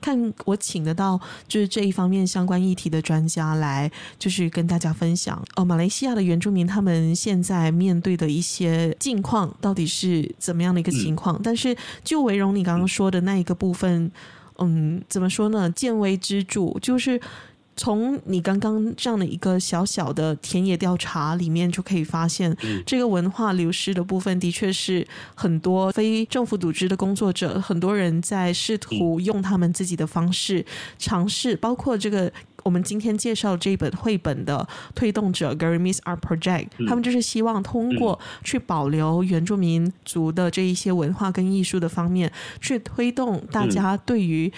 [0.00, 11.34] 看我请得到就是这一方面相关议题的专家来，就是跟大家分享，哦，马来西亚的原住民他们现在面对的一些境况到底是怎么样的一个情况。
[11.36, 14.04] 嗯、但是就维荣你刚刚说的那一个部分。
[14.04, 14.12] 嗯，
[15.08, 15.70] 怎么说呢？
[15.70, 17.20] 见微知著，就是
[17.76, 30.64] 从你刚刚这样的一个小小的田野调查里面就可以发现，嗯、这个文化流失的部分的确是很多非政府组织的工作者，很多人在试图用他们自己的方式
[30.98, 32.30] 尝试，包括这个。
[32.62, 44.52] 我们今天介绍这本绘本的推动者 Garimis Art Project，他们就是希望通过去保留原住民族的这一些文化跟艺术的方面，去推动大家对于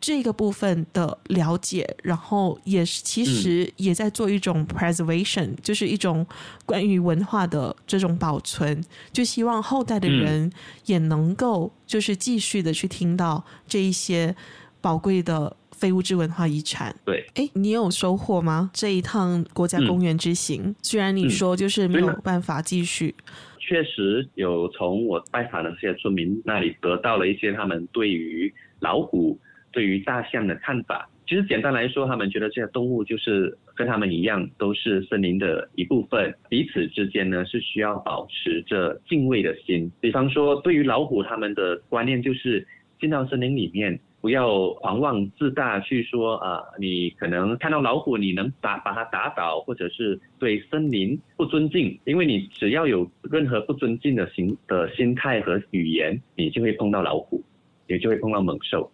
[0.00, 6.26] 这个部分的了解，然后也是其实也在做一种 preservation，就是一种
[6.64, 8.82] 关于文化的这种保存，
[9.12, 10.50] 就希望后代的人
[10.86, 14.34] 也能够就是继续的去听到这一些
[14.80, 15.56] 宝贵的。
[15.72, 18.70] 非物质文化遗产，对，哎，你有收获吗？
[18.74, 23.14] 这一趟国家公园之行，嗯、虽然你说就是没有办法继续，
[23.58, 29.38] 确实有从我拜访的这些村民那里得到了一些他们对于老虎、
[29.72, 31.08] 对于大象的看法。
[31.26, 39.90] 其实简单来说，他们觉得这些动物就是跟他们一样，都是森林的一部分，彼此之间呢是需要保持着敬畏的心。
[39.98, 42.68] 比方说，对于老虎，他们的观念就是
[43.00, 43.98] 进到森林里面。
[44.20, 57.42] 不要狂妄自大，去说啊、你可能看到老虎，你能打把它打倒，或者是对森林不尊敬，因为你只要有任何不尊敬的心的心态和语言，你就会碰到老虎，
[57.86, 58.90] 也就会碰到猛兽。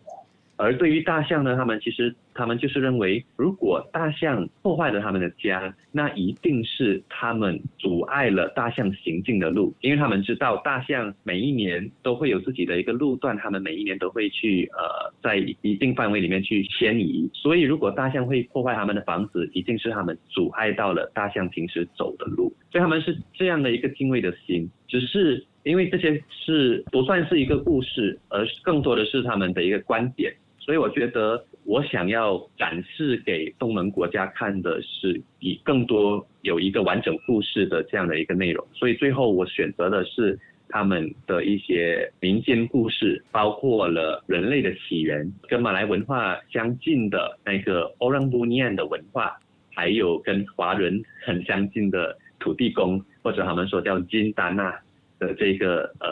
[0.56, 30.32] 而对于大象呢，他们其实他们就是认为，如果大象破坏了他们的家，那一定是他们阻碍了大象行进的路，因为他们知道大象每一年都会有自己的一个路段，他们每一年都会去呃在一定范围里面去迁移，所以如果大象会破坏他们的房子，一定是他们阻碍到了大象平时走的路，所以他们是这样的一个敬畏的心，只是因为这些是不算是一个故事，而更多的是他们的一个观点。
[30.58, 38.64] 所以我觉得，我想要展示给东盟国家看的是，以更多有一个完整故事的这样的一个内容。
[38.72, 40.38] 所以最后我选择的是
[40.68, 49.36] 他们的一些民间故事，包括了人类的起源，跟马来文化相近的那个 Orang Bunian 的文化，
[49.74, 54.72] 还有跟华人很相近的土地公，或者他们说叫金丹娜。
[55.18, 56.06] 的这个呃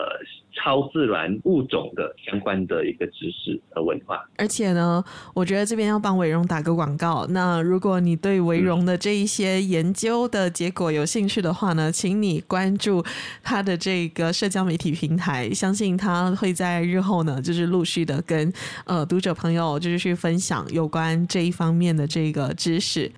[0.53, 5.03] 超自然物种的相关的一个知识和文化，而且呢，
[5.33, 7.25] 我觉得这边要帮维荣打个广告。
[7.29, 13.03] 那如果你对维荣的这一些研究的结果有兴趣的话呢，请你关注
[13.43, 18.51] 他的这个社交媒体平台，相信他会在日后呢，就是陆续的跟
[18.85, 23.11] 呃读者朋友就是去分享有关这一方面的这个知识。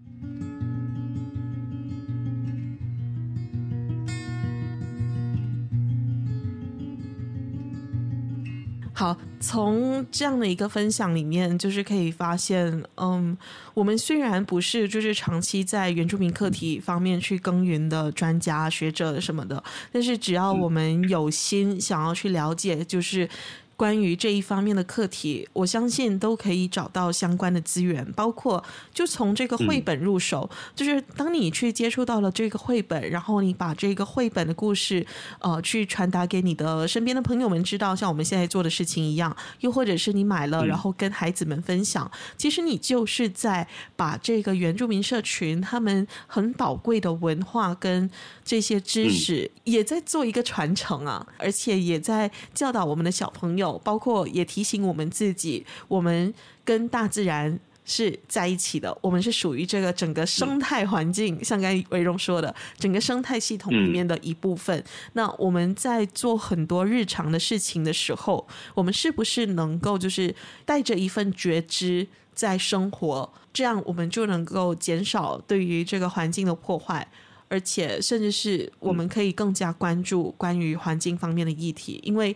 [8.98, 13.38] 好，从这样的一个分享里面，就是可以发现，嗯，
[13.76, 23.30] 我们虽然不是就是长期在原住民课题方面去耕耘的专家学者什么的，但是只要我们有心想要去了解，就是。
[23.78, 28.62] 关于这一方面的课题，我相信都可以找到相关的资源，包括
[28.92, 35.06] 就从这个绘本入手，嗯、就是当你去接触到了这个绘本，然后你把这个绘本的故事，
[35.40, 48.10] 呃，去传达给你的身边的朋友们知道，像我们现在做的事情一样，又或者是你买了，然后跟孩子们分享，嗯、其实你就是在把这个原住民社群他们很宝贵的文化跟
[48.44, 53.67] 这些知识，也在做一个传承啊，而且也在教导我们的小朋友。
[53.84, 56.32] 包括也提醒我们自己，我们
[56.64, 64.84] 跟大自然是在一起的，我们是属于这个整个生态环境，像刚才维荣说的，整个生态系统里面的一部分。
[65.14, 68.46] 那我们在做很多日常的事情的时候，
[68.76, 72.06] 我们是不是能够就是带着一份觉知
[72.36, 73.32] 在生活？
[73.54, 77.08] 这样我们就能够减少对于这个环境的破坏，
[77.48, 82.36] 而且甚至是我们可以更加关注关于环境方面的议题，因为。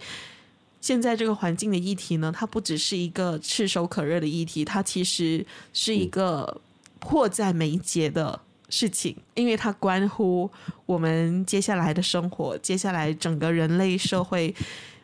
[0.82, 6.60] 现在这个环境的议题呢，它不只是一个炙手可热的议题，它其实是一个
[7.00, 10.50] 迫在眉睫的事情，因为它关乎
[10.86, 14.54] 我们接下来的生活，接下来整个人类社会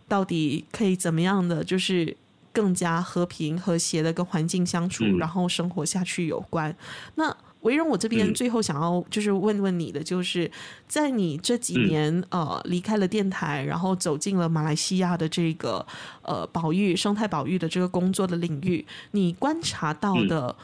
[0.08, 2.18] 到底可以怎么样的，就是
[2.52, 6.76] 更加和平和谐的跟环境相处，然后生活下去有关。
[7.16, 10.50] 那维荣，我这边最后想要就是问问你的，就是
[10.88, 15.86] 在你这几年呃离开了电台，然后走进了马来西亚的这个
[16.22, 20.56] 呃保育生态保育的这个工作的领域，你观察到的，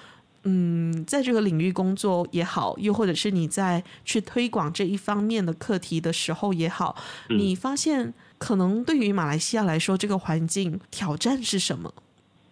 [0.43, 6.95] 嗯，在这个领域工作也好，又或者是你在去推广这一方面的课题的时候也好，
[7.29, 11.93] 你发现可能对于马来西亚来说，这个环境挑战是什么？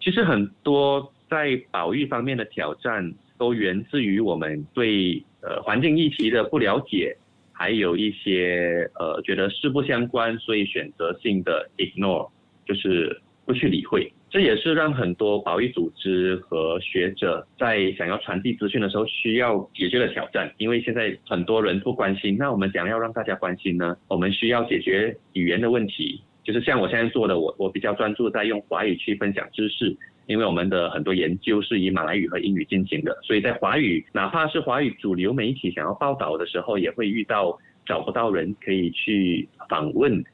[0.00, 3.14] 其实很多在保育方面的挑战。
[3.42, 7.16] 都源自于我们对呃环境议题的不了解，
[7.50, 12.30] 还有一些呃觉得事不相关，所以选择性的 ignore，
[12.64, 14.12] 就是不去理会。
[14.30, 20.48] 这也是让很多保育组织和学者在想要传递资讯的时候需要解决的挑战。
[20.58, 26.22] 因为现在很多人不关心，那我们想要让大家关心呢，我们需要解决语言的问题。
[26.44, 29.96] 就是像我现在做的，我我比较专注在用华语去分享知识。
[30.26, 40.24] 因为我们的很多研究是以马来语和英语进行的，所以在华语，哪怕是华语主流媒体想要报道的时候，也会遇到找不到人可以去访问，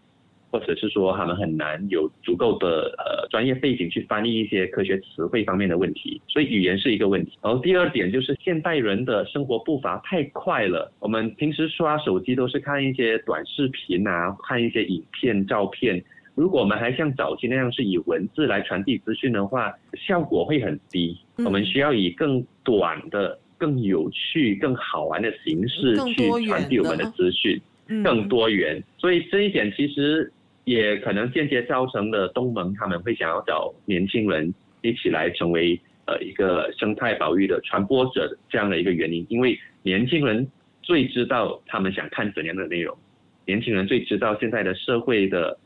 [0.51, 7.39] 或者是说他们很难有足够的呃专业背景去翻译一些科学词汇方面的问题，所以语言是一个问题。
[7.43, 16.05] 然后第二点就是现代人的生活步伐太快了，我们平时刷手机都是看一些短视频啊，看一些影片、照片。
[16.39, 21.19] 如果我们还像早期那样是以文字来传递资讯的话，效果会很低。
[21.37, 28.85] 嗯、我们需要以更短的、更有趣、更好玩的形式去传递我们的资讯，更多元，更多元。
[28.99, 30.33] 所以这一点其实
[30.63, 40.47] 也可能间接造成了东盟他们会想要找年轻人一起来成为呃一个生态保育的传播者这样的一个原因，因为年轻人
[40.83, 42.97] 最知道他们想看怎样的内容，
[43.45, 45.59] 年轻人最知道现在的社会的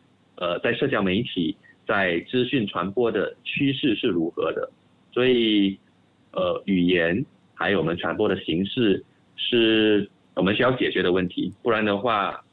[0.43, 4.69] 呃在社交媒体在资讯传播的趋势是如何的，
[5.13, 5.79] 所以
[6.33, 7.25] 呃语言
[7.55, 9.05] 还有我们传播的形式
[9.37, 12.45] 是我们需要解决的问题，不然的话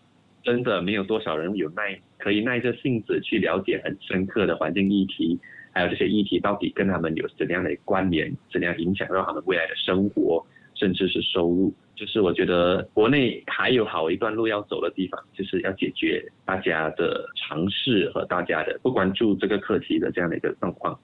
[0.44, 5.40] 真的没有多少人有耐可以耐着性子去了解很深刻的环境议题。
[5.72, 11.74] 还有这些议题到底跟他们有怎样的关联，怎样影响到他们未来的生活，甚至是收入？
[12.00, 20.98] 就是我觉得国内还有好一段路要走的地方，就是要解决大家的尝试和大家的不关注这个课题的这样的一个状况。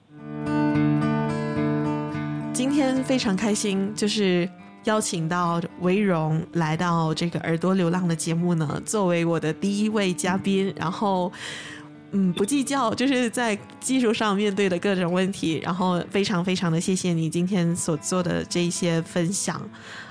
[2.54, 4.48] 今天非常开心，就是
[4.84, 11.30] 邀请到维荣来到这个耳朵流浪的节目呢，作为我的第一位嘉宾，然后。
[12.12, 19.60] 嗯，不计较，就是在技术上面对的各种问题，然后非常非常的谢谢你今天所做的这一些分享。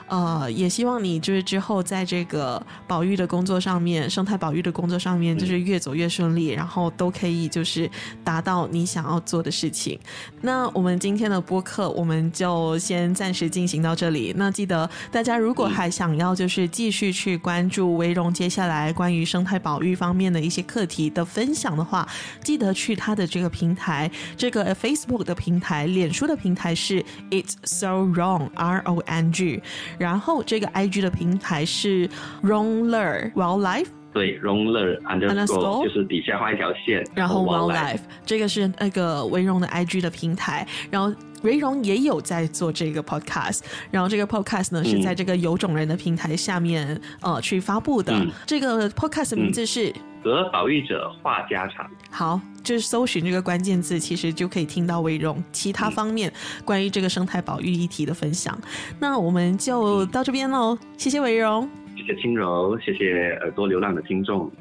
[0.08, 7.90] 呃，也希望你就是之后在这个保育的工作上面，生态保育的工作上面，就是越走越顺利，然后都可以就是
[8.24, 10.00] 达到你想要做的事情。
[10.42, 14.32] 那我们今天的播客我们就先暂时进行到这里。
[14.38, 22.08] 那记得大家如果还想要就是继续去关注维荣接下来关于生态保育方面的一些课题的分享的话，
[22.44, 29.64] 记得去他的这个平台，这个 Facebook 的平台、脸书的平台是 It's So Wrong R O N G。
[29.98, 32.10] 然后这个 I G 的平台是
[32.44, 43.60] Wrongler Wildlife，对，Wrongler underscore 就是底下画一条线，然后 Wildlife 这个是那个维荣的 I G 的平台，然后维荣也有在做这个 podcast，
[43.92, 49.94] 然后这个 podcast 呢、嗯、是在这个有种人的平台下面呃去发布的，嗯、这个 podcast 的名字是。
[50.26, 56.34] 嗯和保育者话家常，好，就是搜寻这个关键字，其实就可以听到韦荣其他方面
[56.66, 58.58] 关于这个生态保育议题的分享。
[58.64, 64.52] 嗯、那我们就到这边喽，谢谢韦荣，谢谢青柔，谢谢耳朵流浪的听众。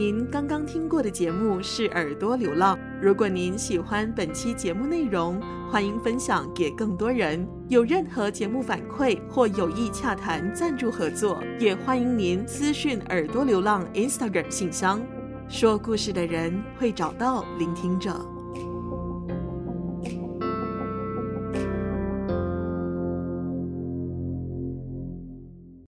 [0.00, 2.74] 您刚刚听过的节目是《耳朵流浪》。
[3.02, 5.38] 如果您喜欢本期节目内容，
[5.70, 7.46] 欢迎分享给更多人。
[7.68, 15.02] 有任何节目反馈或有意洽谈赞助合作，也欢迎您私讯《耳朵流浪》Instagram 信箱。
[15.50, 18.29] 说故事的人会找到聆听者。